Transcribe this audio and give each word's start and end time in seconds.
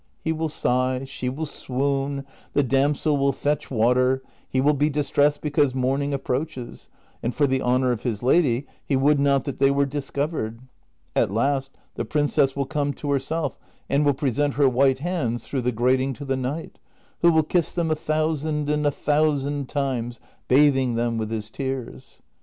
He 0.19 0.31
will 0.31 0.49
sigh, 0.49 1.03
she 1.03 1.29
will 1.29 1.45
swoon, 1.45 2.25
the 2.53 2.63
damsel 2.63 3.17
will 3.17 3.31
fetch 3.31 3.69
water, 3.69 4.23
he 4.49 4.59
will 4.59 4.73
be 4.73 4.89
distressed 4.89 5.41
because 5.41 5.75
morning 5.75 6.11
approaches, 6.11 6.89
and 7.21 7.35
for 7.35 7.45
the 7.45 7.61
honor 7.61 7.91
of 7.91 8.01
his 8.01 8.23
lady 8.23 8.65
he 8.83 8.95
would 8.95 9.19
not 9.19 9.43
that 9.43 9.59
they 9.59 9.69
were 9.69 9.85
dis 9.85 10.09
covered; 10.09 10.61
at 11.15 11.29
last 11.29 11.69
the 11.93 12.03
princess 12.03 12.55
will 12.55 12.65
come 12.65 12.93
to 12.93 13.11
herself 13.11 13.59
and 13.91 14.03
will 14.03 14.15
present 14.15 14.55
her 14.55 14.67
white 14.67 14.97
hands 14.97 15.45
through 15.45 15.61
the 15.61 15.71
grating 15.71 16.13
to 16.13 16.25
the 16.25 16.35
knight, 16.35 16.79
who 17.21 17.31
will 17.31 17.43
kiss 17.43 17.71
them 17.71 17.91
a 17.91 17.95
thousand 17.95 18.71
and 18.71 18.87
a 18.87 18.89
thousand 18.91 19.69
times, 19.69 20.19
bathing 20.47 20.95
them 20.95 21.19
with 21.19 21.29
his 21.29 21.51
tears. 21.51 22.23